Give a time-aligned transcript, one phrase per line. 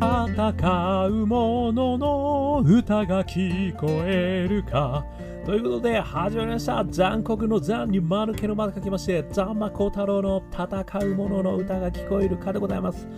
[0.00, 5.04] 戦う者のの歌が聞こえるか
[5.44, 13.08] ということで始まりました残酷の残に丸けの丸書きましてザンマコ太郎の戦う者のの歌が聞こえるかでございます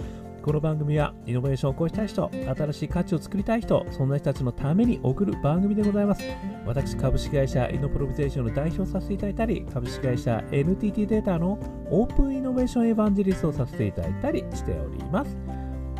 [0.41, 6.23] この番組はイノベーションを起こしたい人、新しい価値を作りたい人、そんな人たちのために送る番組でございます。
[6.65, 11.59] 私、株式会社イノプロビゼーションの代表させていただいたり、株式会社 NTT データの
[11.91, 15.37] オープンイノベーションエヴァンジリストをさせていただいたりしております。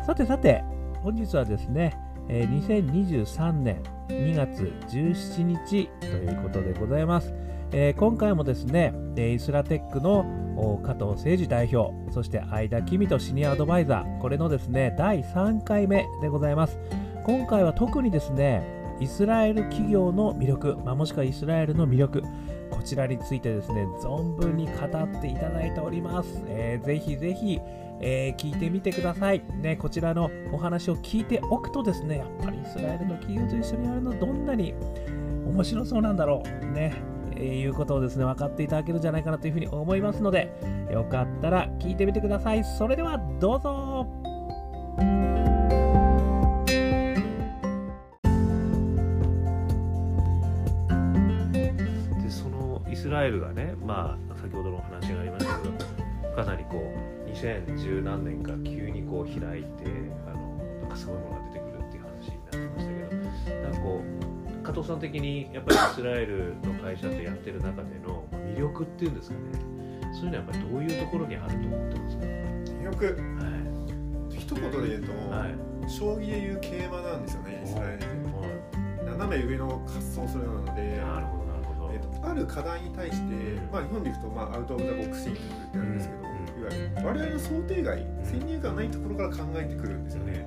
[0.03, 0.63] さてさて、
[1.03, 1.97] 本日はですね、
[2.27, 7.33] 2023年2月17日ということでございます。
[7.71, 16.77] えー、今回もですね、イスラテックの加藤誠二代表、そして相田公人シニアアドバイザー、これのですね、第3回目でございます。
[17.25, 18.61] 今回は特にですね、
[18.99, 22.21] イスラエル企業の魅力、まあ、もしくはイスラエルの魅力、
[22.69, 26.43] こちらについてですね、存分に語っていただいております。
[26.45, 27.59] えー、ぜひぜひ、
[28.01, 29.43] えー、聞いてみてください。
[29.61, 34.73] ね、こちらのお話を聞いておくとですね、やっぱりイスラエルの企業と一緒にやるのどんなに
[35.45, 36.65] 面白そうなんだろう。
[36.71, 36.93] ね
[37.35, 40.51] え、いうことをですね、分かっていただけるんじゃないかなというふうに思いますので、
[40.91, 42.63] よかったら聞いてみてください。
[42.63, 44.07] それではどうぞ
[51.51, 55.90] で、そのイスラエルがね、まあ、先ほどのお話がありましたけど、
[56.35, 56.77] かなりこ
[57.25, 59.85] う、2010何年か急にこう開いて、
[60.27, 62.85] あの、なんかすごいものが出てくるっていう話になってまし
[63.45, 69.41] たけど、なんかこう、加藤さん的にやっぱりイスラエルの会社とやってる中での魅力っていうんですかね。
[70.13, 72.23] そういうのはやっぱりどういうところにあると思ってますか？
[72.25, 73.11] 魅力、は
[74.29, 78.11] い、一言で言うと、はい、将棋でいう桂馬なんですよねイスラエルで、は
[79.03, 81.40] い、斜め上の滑走するのでなるほど
[82.23, 90.45] ある課題に対して、まあ、日本でいくと、まあ、アウト・オブ・ザ・ボックス・インキングってあるんですけど、うん、いわゆる我々の想定外先入観ないところから考えてくるんですよね、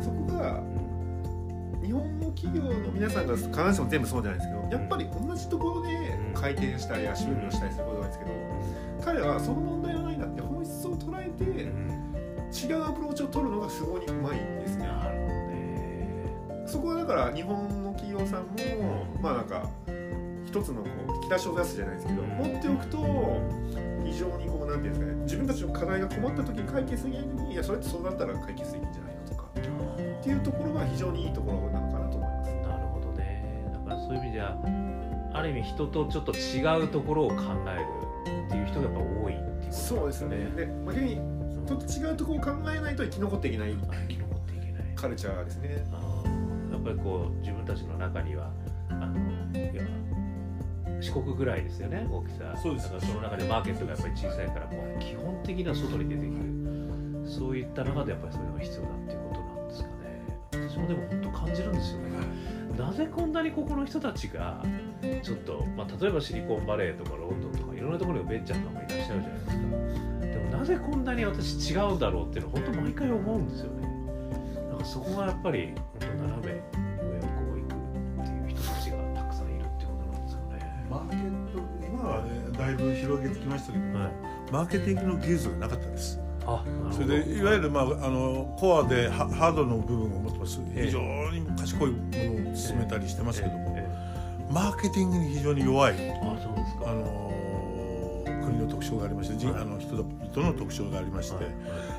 [0.00, 0.62] そこが
[1.82, 8.30] 日本の企業の皆さんが必ずしも全部そうじゃないですけどやっぱり同じところで回転したり足踏みをしたりすることなんですけど
[9.04, 14.86] 彼はその問題はないなって本質を捉えて違うアプローチを取るのがすごいうまいんですね。
[16.66, 19.70] そこはだから日本の企業さんもまあなんか
[20.48, 22.96] 一つのこう引き出しを出すじゃないですけど持っておくと
[24.02, 32.50] 非常にこうなんていうんですかね自分たちの課題が困った時に解決できないのにいやそれってそうだったら解決できるんじゃないのとかっていうところは非常にいいところなのかなと思います。
[32.66, 34.56] なるほどねだからそういう意味じゃ
[35.34, 37.36] ある意味人とちょっと違うところを考
[37.68, 37.76] え
[38.24, 39.98] るっていう人がやっぱ多いっていうことですね。
[39.98, 41.16] そうですねで、まあ、逆に
[41.66, 45.84] ちょっと違うところを考えないと生き残っていけない生き残っていけないカルチャーですね。
[46.72, 48.50] やっぱりこう自分たちの中には
[48.88, 49.18] あの
[49.52, 49.82] いや
[51.00, 52.56] 四国ぐらいですよね大きさ。
[52.62, 52.92] そうです。
[52.92, 56.34] だからその中でマーケットがやっぱり小さいからもう基本的には外に出てく。
[56.34, 56.58] る
[57.28, 59.94] そういった中でやっぱりそれが必要だっていうことなんですかね。
[60.70, 62.08] 私もでも本当感じるんですよね、
[62.78, 64.64] なぜこんなにここの人たちが
[65.22, 69.52] ちょっと、まあ、例えばシリコンバレーとかロンドンとかいろんなところにベンチャーとかもいらっしゃるじゃないですか。
[69.52, 73.88] でもなぜこんなに私違うんだろうっていうのは本当毎回思うんですよね。
[74.70, 76.77] なんかそこがやっぱり本当斜め
[83.48, 84.12] きましたけども、はい、
[84.52, 86.20] マーケティングの技術がなかったです。
[86.90, 90.98] それでいわゆる、まあ、あのコアでハードの部分を持ってます非常
[91.30, 91.96] に賢いも
[92.44, 93.76] のを進めたりしてますけども、
[94.50, 97.30] マーケティングに非常に弱いあの
[98.46, 101.54] 国の特徴がありまして、はい、あの人々の特徴がありまして、はいはい、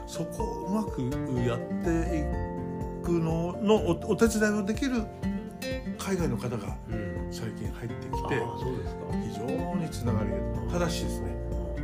[0.07, 1.01] そこをうまく
[1.47, 5.03] やっていくののおお手伝いをできる
[5.99, 6.75] 海外の方が
[7.31, 10.37] 最近入ってきて、うん、非常につながりが
[10.71, 11.35] ただしですね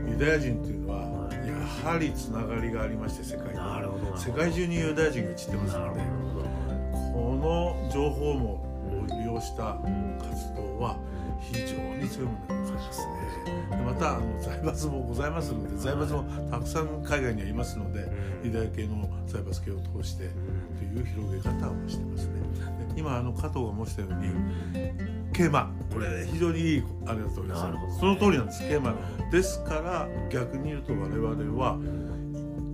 [0.09, 3.55] ユダヤ人というのはやはりつながりがありまして世界に。
[4.17, 6.01] 世界中にユダヤ人が散ってますので
[7.13, 8.65] この情報も
[9.09, 9.77] 利用した
[10.19, 10.97] 活動は
[11.41, 13.15] 非常に強いものになりますね。
[13.85, 18.07] またあの財閥もございますので財閥もたくさん海外にはいますので
[18.43, 20.29] ユダヤ系の財閥系を通して
[20.77, 22.33] という広げ方をしてますね。
[22.95, 25.04] 今あの加藤が申したように
[25.35, 27.99] 桂馬これ非常にいいあれだと思います。
[27.99, 28.95] その通りなんです桂馬
[29.29, 31.77] ですから逆に言うと我々は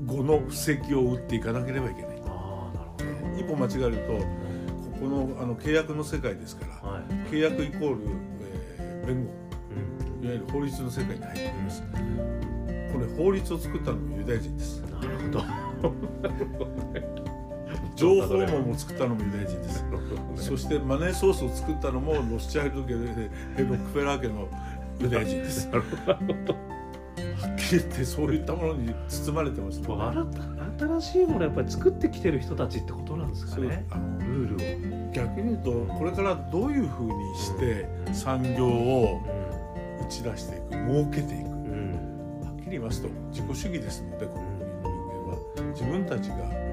[0.05, 2.11] 語の布石を打っていかなければいけない。
[3.37, 4.25] 一歩間違えるとこ
[4.99, 7.03] このあの契約の世界ですから、はい、
[7.33, 8.01] 契約イコール、
[8.77, 9.31] えー、弁護、
[10.19, 14.81] うん、いわゆる法律の世界に入ってきます、これ法律を作ったのもユダヤ人です。
[14.81, 15.07] なる
[15.81, 15.95] ほど
[18.01, 19.85] 情報網も作ったのもユダヤ人です、
[20.35, 24.47] そしてマネーソースを作ったのもロスチャイルド家でロックフェラー家の
[24.99, 25.69] ユダヤ人です。
[27.41, 29.87] はっきり言ってそういったものに包まれてますね。
[30.79, 33.85] 新しいものやっぱり作ってきてる人たちってことなんですかね。
[33.91, 35.11] あのルールを。
[35.13, 39.21] 逆に言うとこれからどういうふうにして産業を
[40.01, 44.95] 打ち出していく儲けていく、はっきり言いますと自己主義ですのでこの国の
[45.55, 45.71] 人間は。
[45.73, 46.70] 自分たちが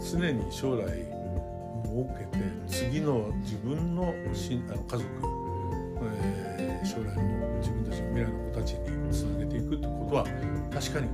[0.00, 5.04] 常に将来設けて次の自分のしあの家族、
[6.02, 10.24] えー、将来の自分たちの未来の子たちにつなげていくってことは
[10.72, 11.08] 確かに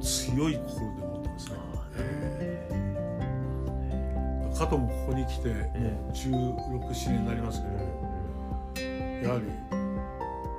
[0.00, 1.56] 強い心で思ってますね。
[1.96, 9.46] えー、加藤もここに来てもう1617年になりますけど、やはり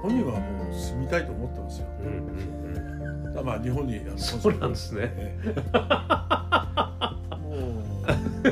[0.01, 1.87] 本人はもう住みたいと思ってますよ。
[1.99, 5.37] うんうん、まあ日本にそうなんですね。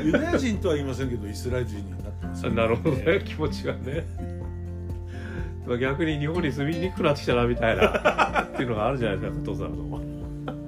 [0.02, 3.22] ユダヤ人とは言いませんけどイスラエル人になってます、ね、なるほどね。
[3.24, 4.04] 気持ちがね。
[5.80, 10.14] 逆に日本に住みにくくなってきたなみたいなっていうのがあるじゃないですか加藤さんの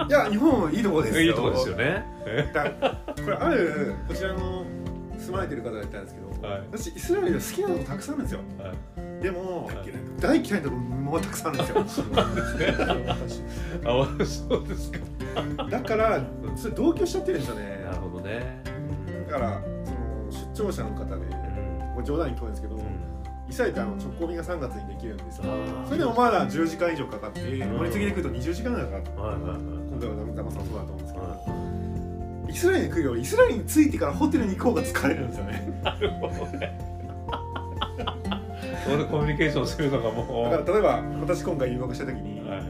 [0.08, 1.22] いや日本いいとこですよ。
[1.22, 2.04] いいとこですよね。
[2.24, 4.64] これあるこちらの
[5.18, 8.72] 住まれてる方がいたんですけど、はい、私イスラエルで好きなとこたくさんあるんですよ、は
[9.20, 9.76] い、でも、はい、
[10.20, 12.06] 大嫌いなとこもたくさんあるんですよ。
[13.84, 14.98] あそうですか
[15.70, 16.22] だから
[16.56, 18.72] それ同居しちゃってるんですよねなるほどねだ
[19.38, 21.14] からその出張者の方で、
[21.96, 22.82] うん、冗談に聞こえるんですけど、うん、
[23.48, 25.44] イスラエルってあの直行便が3月にできるんですよ。
[25.84, 35.80] それでもまだ10時間以上かかって乗り継ぎで来ると20時間ぐらいかかって、今回はダマさんそうだと思うんですけど、はい、イスラエルに来るよりイスラエルに着いてからホテルに行こうが疲れるんですよね。
[35.84, 36.96] なるほどね。
[39.10, 40.50] コミュニケーションするのがもう。
[40.50, 42.62] だから例えば私今回留学した時に、はい、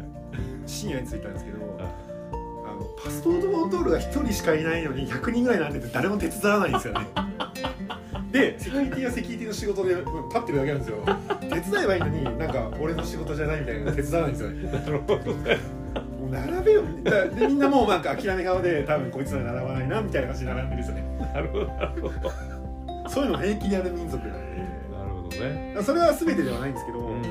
[0.66, 1.75] 深夜に着いたんですけど
[3.02, 7.06] パスポートコントロールが1人しかいないのに100人ぐらいなんて誰も手伝わないんですよね。
[8.32, 10.04] でセキュリティはセキュリティの仕事で立
[10.38, 10.96] ってるだけなんですよ。
[11.40, 15.58] 手伝えばいいのになんか俺の仕事じゃないみたいな手伝わないんですよね。
[16.20, 21.30] もう並べよでみんなもうなんか諦め顔で多分こいつら並ばないなみたいな感じで並んでるんですよね。
[21.34, 21.66] なるほど。
[21.66, 22.12] なるほど
[23.08, 24.56] そういうの平気でやる民族なんで。
[24.92, 25.76] なるほどね。
[25.82, 27.22] それは全てではないんですけど、うん、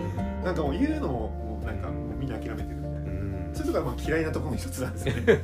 [0.44, 2.85] なんかもう言うのももうなんかみんな諦めてる
[3.56, 5.42] そういうとこはまあ嫌いなところの一つなんですよね。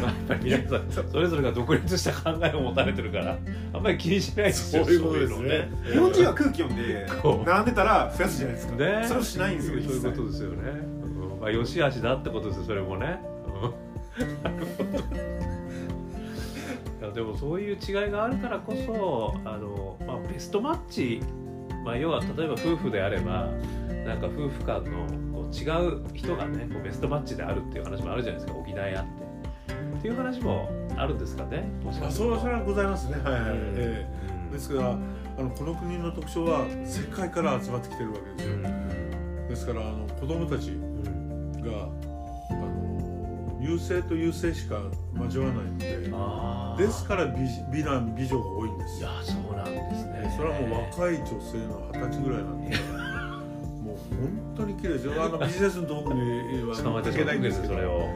[0.00, 3.38] まあ、やっぱり皆さんそれぞれが独立した考えを持たれてるから
[3.72, 7.06] あんまり気にしないですよそういうことですね、ね、日本人は空気読んで
[7.44, 13.18] 並んでたら増やすじゃないですか、ね、それをしないんですよそういうことですよね、うん、まあ、よしあしだってことですよそれもね、
[17.00, 21.20] うん、 でもそういう違いがあるからこそあの、まあ、ベストマッチ、
[21.84, 23.48] まあ、要は例えば夫婦であれば
[24.06, 29.26] なんか夫婦間の違う人がねこうベストマッチであるっていう話もあるじゃないですか補い合って。
[29.96, 31.68] っていう話もあるんですかね
[32.02, 33.16] あそれはそれはございますね。
[33.24, 34.90] はいはい、うん、えー、ですから
[35.38, 40.70] あのこの国の特徴は世界から集まってきてるわけですよ、うん、ですからあの子供たち
[41.62, 41.88] が、
[42.50, 44.80] あの優勢と優勢しか
[45.18, 50.34] 交わらないのでですから美美男美女が多いんですいやそうなんですね。
[50.36, 52.76] それはもう若い女性の二十歳ぐらいなんで
[54.10, 55.12] 本当に綺麗ですよ。
[55.22, 58.08] あのビジネスの道具には捕まっちゃないんですそれを。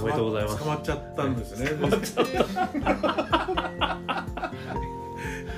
[0.00, 0.58] おめでとうございます。
[0.58, 1.22] 捕まっちゃった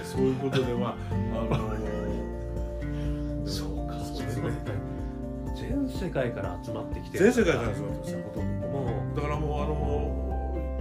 [0.05, 0.95] そういうことでまあ
[1.53, 1.59] あの
[3.47, 3.95] そうか。
[4.05, 4.51] そうですね。
[5.55, 8.87] 全世界から集まってきて全世界から集まってますよほとんども。
[9.13, 10.25] うだからもうあの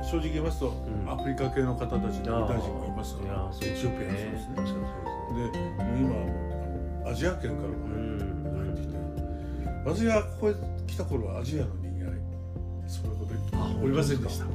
[0.03, 4.55] 正直言いますと、うん、アフリカ系の方たちのユダヤ人もいますからエチオピアそうですね
[5.34, 5.58] で
[6.00, 8.12] 今アジア圏からも
[9.86, 10.56] 私がここへ
[10.88, 12.13] 来た頃はアジアの人間
[12.88, 13.34] それほど
[13.84, 14.46] おりませんでした。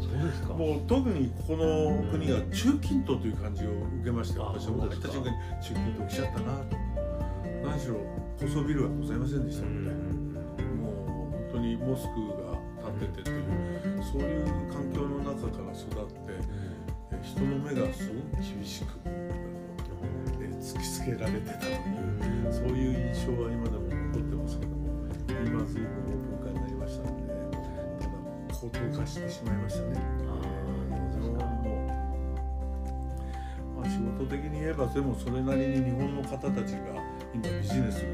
[0.55, 6.77] もう特にここの国が中近東という感じを受けまして私は入った瞬間に中近東来ちゃったなと。
[7.65, 7.97] 何しろ
[8.39, 9.91] 高層ビルはございませんでしたので
[10.81, 10.95] もう
[11.33, 12.09] 本当にモスク
[12.39, 12.57] が
[12.99, 13.45] 建っててという
[14.13, 16.39] そういう環境の中から育って
[17.23, 18.87] 人の目がすごく厳しく
[20.61, 21.73] 突きつけられてたとい
[22.49, 23.88] うそういう印象は今でも
[25.49, 27.33] 今随分オープン化になりましたので
[27.99, 28.11] ただ
[28.53, 30.19] 高騰化してしまいましたね。
[33.75, 37.01] まあ、仕事的に言えばでもそれなりに日本の方たちが
[37.33, 38.05] 今ビジネス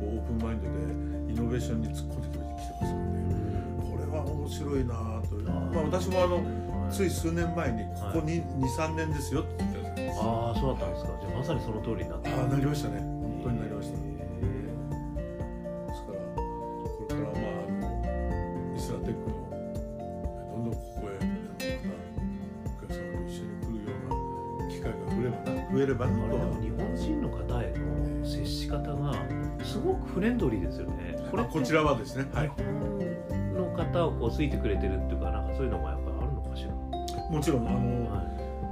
[0.00, 2.38] オープンマインドでイノベーションに突っ込んできて
[2.80, 4.94] ますのでこれは面白いな
[5.28, 5.36] と
[5.74, 6.42] まあ、私もあの
[6.90, 11.10] つい数年前にここに、はい、23年ですよって言ったんですああそうだったんですか。
[11.20, 13.13] じゃあまさにその通りになってああなりましたね
[28.78, 29.14] 方が
[29.62, 31.16] すごくフレンドリーですよね。
[31.30, 32.52] これこちらはですね、はい、
[33.54, 36.70] の方をこう好いてくれてるっていうかなんかそういうのもやっぱあるのかしら。
[37.30, 38.26] もちろんあの、はい、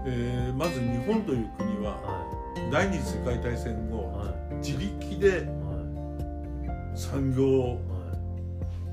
[0.06, 2.26] えー、まず日本という国は、は
[2.68, 5.48] い、第二次世界大戦後、はい、自力で
[6.94, 7.80] 産業を、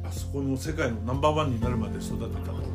[0.03, 2.69] あそこの世界のナンバーワンになるまで育てたと。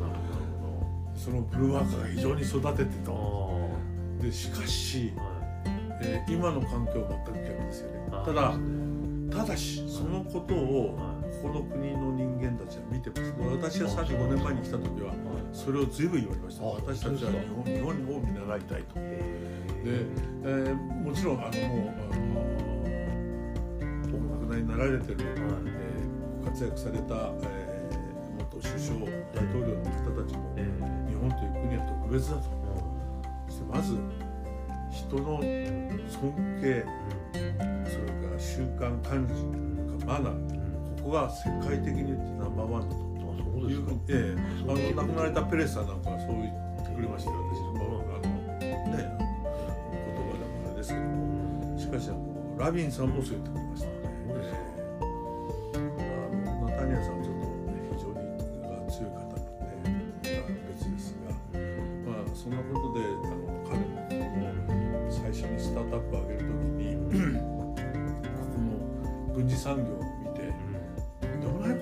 [1.15, 3.11] そのブルーワーカーが非常に育ててた。
[4.21, 5.13] でしかし、
[6.01, 7.44] えー、今の環境は全く
[8.25, 8.55] ただ
[9.29, 10.97] ただしそのことを
[11.43, 13.33] この国の人間たちは見てます。
[13.37, 15.13] 私は35年前に来た時は
[15.53, 16.65] それを随分言われました。
[16.65, 18.95] 私たちは日本日本を見習いたいと。
[18.95, 19.01] で、
[20.43, 22.05] えー、もちろんあのもう
[24.15, 27.13] お亡くなりになられてる、えー、ご活躍された、
[27.43, 32.41] えー、元首相大統領の方たちも、日本という国は特別だと、
[33.47, 33.99] そしてまず
[34.91, 35.41] 人の
[36.09, 36.85] 尊敬、
[38.45, 39.33] それから習慣管理
[40.05, 43.01] マナーこが世界的に言ってナンバーワンだと。
[43.55, 43.91] そうですか。
[44.09, 46.51] ええ、あの亡くなられたペレスさんなんかはそう言っ
[46.85, 47.37] てくれましたよ。
[47.51, 48.33] 私もあのね
[48.91, 49.05] 言
[50.15, 52.19] 葉でもあれですけども、しかしあの
[52.59, 53.95] ラビンさんもそう言ってくれましたね。
[69.73, 70.15] の軍事産業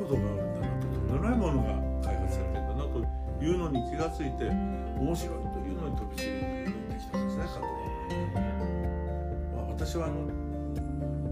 [0.03, 2.99] ことがあるんだなととんでもないものが開発されてるんだなと
[3.43, 4.45] いうのに気が付いて
[4.99, 7.43] 面白いというのに飛びついてきたんですね
[9.55, 10.27] まあ、私はあの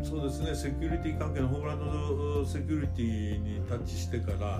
[0.03, 4.59] そうですねセキュリティ関係のホームランドセキュリティにタッチしてから、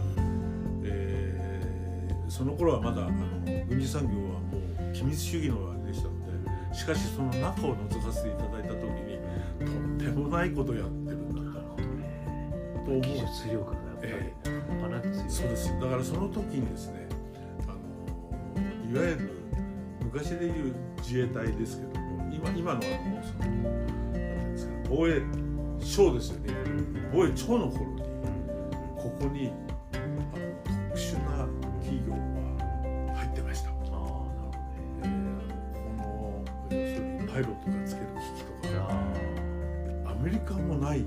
[0.84, 4.60] えー、その頃はまだあの軍事産業はも
[4.92, 9.20] う機密主義のあれでしたのでしかしその中を覗かせていただいた時に
[9.66, 11.00] とんでもないことをやって
[12.86, 13.02] と思う。
[13.02, 17.08] 技術力がえー、そうですだからその時にですね
[17.68, 17.74] あ
[18.60, 19.30] のいわゆる
[20.04, 22.82] 昔でいう自衛隊ですけども今今のあの
[23.24, 25.22] そのなんていうんですか防衛
[25.80, 26.54] 省ですよね。
[27.14, 28.02] 防衛庁の頃に
[28.98, 29.52] ここに
[29.94, 30.04] あの
[30.90, 31.48] 特殊な
[31.80, 33.70] 企業が入ってました。
[33.70, 34.72] あなるほどね。
[35.04, 35.10] えー、
[35.74, 36.04] こ
[36.72, 38.08] の要するにパイロットがつける
[38.62, 38.90] 機器とか
[40.12, 41.06] アメリカもない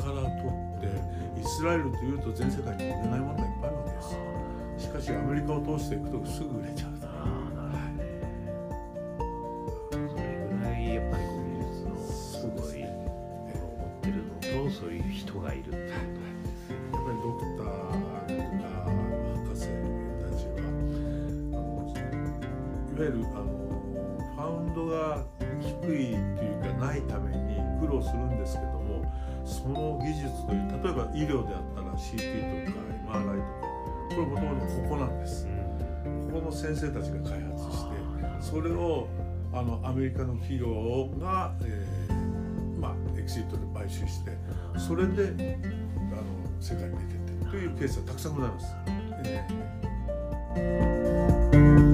[0.00, 6.90] から取ってイスラエルというと全世界に売れないものがいっぱいあるわけですしかしアメリカを通していくとすぐ売れちゃう
[9.90, 11.28] それぐらいやっぱり技
[11.68, 12.88] 術のすごいも
[13.48, 14.30] のを持ってるの
[14.64, 15.90] とそういう人がいるっていう
[16.90, 17.66] ことやっぱりドクター
[18.26, 18.68] とか
[19.44, 19.60] 博士
[20.18, 20.70] たちはあ
[21.52, 23.44] のいわゆるあの
[24.34, 25.24] ファウンドが
[25.60, 28.79] 低いというかないために苦労するんですけど
[29.50, 32.78] その技術という例えば医療であったら CT とか
[33.18, 33.36] MRI
[34.08, 35.46] とかこれもともとここなんです、
[36.32, 37.96] ここの先生たちが開発して
[38.40, 39.08] それを
[39.52, 44.30] あのアメリカの企業が、えー、まあエクシットで買収して
[44.78, 46.22] それであの
[46.60, 48.74] 世界に出てってというケースはたくさんございます。
[49.24, 51.89] えー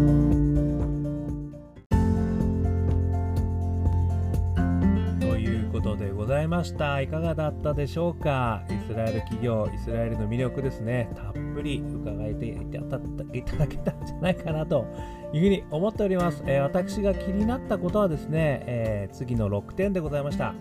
[6.57, 7.03] ました。
[7.03, 8.63] いかがだったでしょうか？
[8.71, 11.11] イスラエル企業イスラエルの魅力ですね。
[11.15, 14.87] たっぷり伺えていただけたんじゃないかなと
[15.35, 20.55] いうふうに思っております、えー、私が気になったことはですね、えー、次の6点でございました。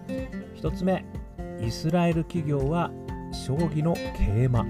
[0.56, 1.06] 1つ目
[1.62, 2.92] イスラエル企業は
[3.32, 4.66] 将棋の桂馬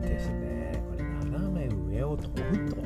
[0.00, 0.82] ですね。
[0.88, 2.76] これ斜め上を飛ぶと。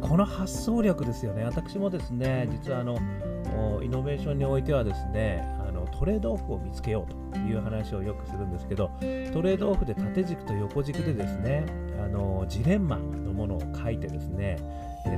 [0.00, 1.44] この発想力ですよね。
[1.44, 2.96] 私もですね実はあの
[3.82, 5.46] イノベーションにおいてはですね
[6.02, 11.64] トレードオフを見つけようという話をよくするんですけどトレードオフで縦軸と横軸でですね
[12.04, 14.58] あのジレンマのものを書いてですね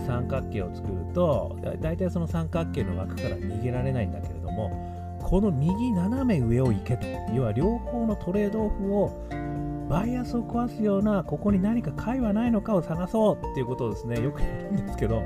[0.07, 9.55] 三角形を作ると大体その三角形の枠から逃げられないんだけれどもこの右斜め上を行けと要は両方のトレードオフを
[9.89, 15.23] バイアスを壊すようなここに何か解はないのかを探そうっていうことをですねよくやるんですけど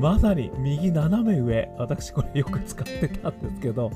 [0.00, 3.90] まさに右斜め上私これよく使ってたんですけど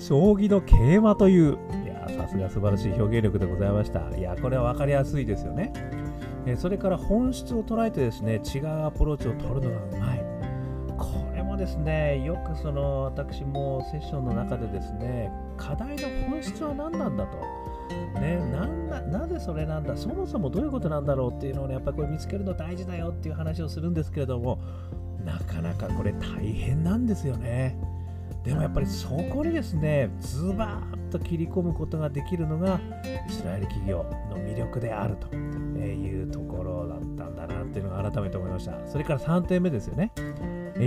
[0.00, 4.00] 将棋の桂馬という、いや、さすが素晴らしい表現力でございました。
[4.16, 5.72] いや、これは分かりやすいですよね。
[6.46, 10.24] えそれから本質を捉えてですね、違うアプローチを取るのがうまい。
[10.96, 17.60] これもですね、よくその私もセッションの中でですね、課題の本質は何なんだと。
[18.20, 24.60] ね、なんななぜそれなんだそもそもどういうことなんだろうっていうのをねやっぱりこれ見つけるの大事だよっていう話をするんですけれども
[25.24, 27.76] なかなかこれ大変なんですよね。
[28.44, 32.80] でもやっぱりそこにですねズバーッと切り込むことができるのが
[33.28, 38.86] イスラエル企業の魅力であるというところだったんだなっていうのが改めて思いました。
[38.86, 40.12] それから3点目ですよね。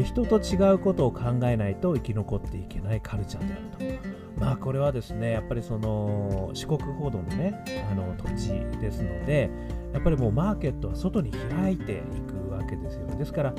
[0.03, 4.13] 人と違うことを考えないと生き残っていけないカルチャーであると。
[4.39, 9.51] まあこれはですねやっぱりその四国報道のねあの土地ですので
[9.93, 13.05] やっぱりもうマーケットは外に開いていくわけですよ。
[13.05, 13.53] ねですから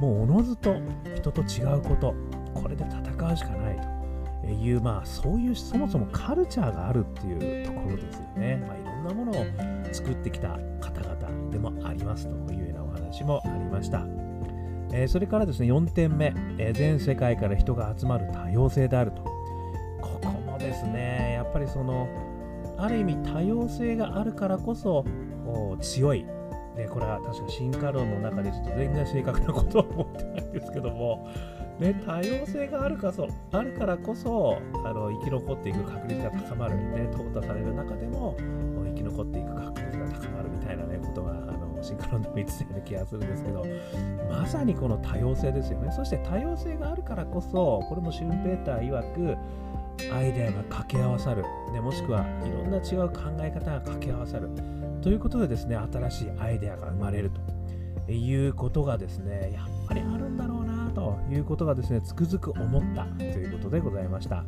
[0.00, 0.74] もうおのずと
[1.14, 2.14] 人と違うこと
[2.54, 3.98] これで戦うしかないと。
[4.46, 9.44] いうまあそういうそもそもカルチャーがあるっていうところですよね、まあ、いろんなものを
[9.92, 14.06] 作ってきた方々でもありますというようなお話もありました、
[14.92, 19.22] えー、それからですね4点目、えー、全世界から人が集まる多様性であると。
[20.00, 22.08] ここもですねやっぱりその
[22.78, 25.04] ある意味多様性があるからこそ
[25.80, 26.24] 強い。
[26.76, 31.28] ね、これは確か進化論の中でちょっと全然正確なことは思ってないんですけども、
[31.78, 38.36] ね、多様性があるかそあるからこそあの生き残っていく確率が高まる、ね、淘汰される中でも
[38.84, 43.64] 生き残っていく確率が高まるみたいな、ね、ことがあの進化論でも言ってたような気がするんですけど
[44.28, 45.92] まさにこの多様性ですよね。
[45.92, 49.36] そして多様性があるからこそこれもシュンペーター曰く
[50.12, 54.48] アイデアが掛け合わさる、ね、もしくはいろんな違う考え方が掛け合わさる。
[55.00, 57.57] ということでですね新しいアイデアが生まれると。
[58.14, 64.44] いうことがですねやっぱりあるんだろうなということがですねつくづく思ったということでございました。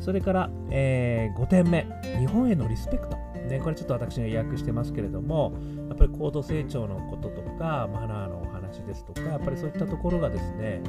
[0.00, 1.86] それから、えー、5点目。
[2.18, 3.16] 日本へのリスペクト。
[3.46, 5.52] ね、これちょっと私が予約してますけれども、
[5.88, 10.80] やっぱり高度成長のこととか、マナーのお話ですとか、やっぱりそういったところがですね、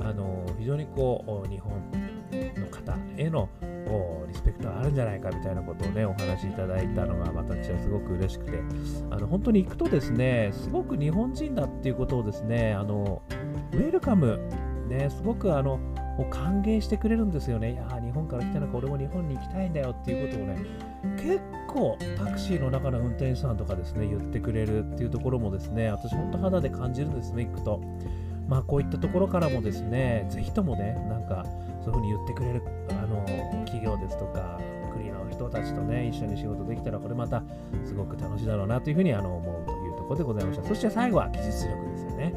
[0.00, 1.72] あの非常にこう、日本
[2.56, 3.48] の方への
[4.28, 8.60] リスペクトがあるんじゃないかみたいなことをね、お話しいただいたのが私はすごく嬉しくて、
[9.10, 13.22] あの本当に行くとですね、すごく日本人だっていうことをですね、あの
[13.72, 14.40] ウェルカム、
[14.88, 15.78] ね、すごくあの
[16.18, 17.72] もう歓迎してくれるんですよね。
[17.72, 20.56] いや日本から来たのか、俺も日本に行きたいんだよっていうことをね、
[21.16, 27.80] 結構タクシーの中の運転手さんとかですね、言ってくれるっていうところもですね、私本当肌で感じるんですね、行くと。
[28.48, 31.46] まあこういったところからもですね、ぜひともね、なんか
[31.84, 33.24] そういうふうに言ってくれるあの
[33.64, 34.58] 企業ですとか、
[34.92, 37.42] 国の人たちとね、一緒に仕事できたら、これまた
[37.84, 40.68] すごく楽しいだろうなというふうにあの思うというところでございました。
[40.68, 42.34] そして最後は技術力ですよね。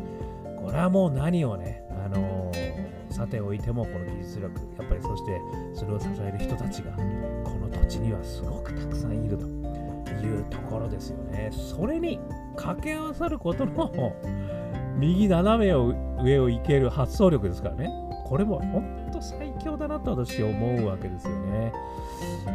[0.61, 2.51] これはもう何をね、あの
[3.09, 5.41] さておいてもこの技術力、やっぱりそして
[5.73, 6.91] それを支える人たちが、
[7.43, 11.49] この土地にはすごくたくさんいるというところですよね。
[11.51, 12.19] それに
[12.55, 14.15] 掛け合わさることの
[14.97, 17.89] 右斜めを上を行ける発想力ですからね。
[18.25, 19.04] これも本
[19.65, 21.73] 強だなと私思うわけですよね。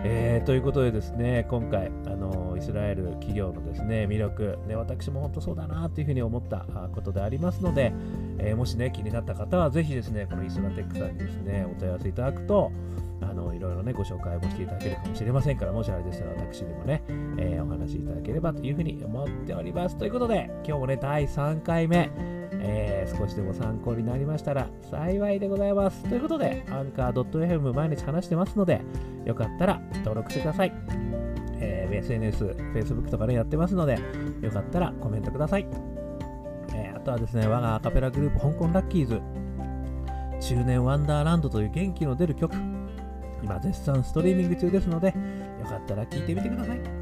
[0.04, 7.92] えー、ということでですね、今回、あのイスラエル企業のですね、魅力、ね、私も本当そうだなというふうに思ったことでありますので、
[8.38, 12.70] えー、もしね、気になった方はぜひですね、このイスラテックさんにですね、お問い合わせいただくと、
[13.22, 17.02] あのいろいろね、ご紹介もしていただけるかもしれませんから、もしあれでしたら私にもね、
[17.38, 19.96] えー、お話しいただければというふうに思っております。
[19.96, 22.10] ということで、今日もね、第3回目、
[22.62, 26.02] えー、少しでも参考になりましたら幸いでございます。
[26.04, 28.82] ということで、アンカー .fm 毎日話してますので、
[29.24, 30.72] よかったら登録してください。
[31.60, 32.44] えー、SNS、
[32.74, 33.98] Facebook とかでやってますので、
[34.42, 35.66] よかったらコメントください。
[36.74, 39.20] えー、あとはですね、我がアカペラグループ香港ラッキーズ、
[40.40, 42.54] 中年ワンダーランドという元気の出る曲、
[43.42, 46.99] 今絶賛ストリーミング中ですので、よかったら聴いてみてください。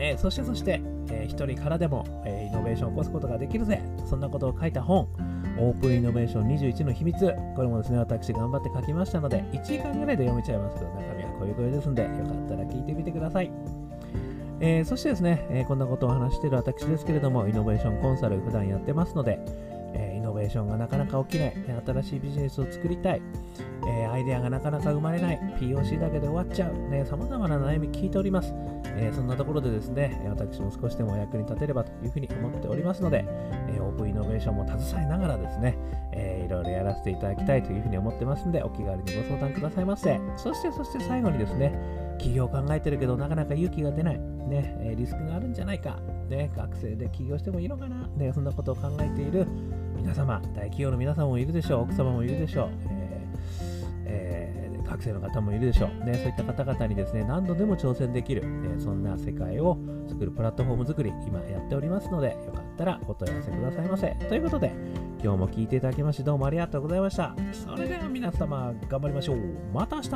[0.00, 3.82] えー、そしてそして、えー、一人からでも、えー、イノベーションを起こすことができるぜ。
[4.08, 5.06] そんなことを書いた本、
[5.58, 7.34] オープンイノベーション21の秘密。
[7.54, 13.52] これもですね、私頑張って書きましたので、1時間ぐらいで読めちゃいますけど、中身はこういう声ですんで、よかったら聞いてみてください。
[14.60, 19.38] えー、そしてですね、えー、こんなことを話している私ですけれども、イノベーションコンサル普段やってますので、
[19.94, 21.54] え、イノベーションがなかなか起きない、
[21.86, 23.22] 新しいビジネスを作りたい、
[23.86, 28.54] え、アイデアがなかなか生まれない、POC だけで終わっちゃう、ね、様々な悩み聞いております。
[28.96, 33.24] えー、そんなところでですね、私も少しでもお役に立てればというふうに思っておりますので、
[33.68, 35.76] えー、オープンイノベーションも携えながらですね、
[36.12, 40.20] えー、いろいろやらせていただきたいというふうに思ってますので、お気軽にご相談くださいませ。
[40.36, 41.72] そして、そして最後にですね、
[42.18, 45.98] 起業を考えてるけどなかなか勇気が出ない、ね、リスクがあるんじゃないか、
[46.28, 49.46] ね、学生で起業してもいいのかな、ね、そんなことを考えている
[49.96, 53.30] 皆様、大企業の皆様もいるでしょう、奥様もいるでしょう、えー
[54.06, 54.39] えー
[54.90, 56.04] 学生の方もいるでしょう。
[56.04, 64.16] ね、そういった方々にですね、何度でも挑戦できる、ね、そんな世界を作るプラットフォーム作り、今やっておりますので、よかったらお問い合わせくださいませ。
[64.28, 64.72] ということで、
[65.22, 67.34] 今日も聞いていただきましてどうもありがとうございました。
[67.52, 69.38] それでは皆様、頑張りましょう。
[69.72, 70.10] また明日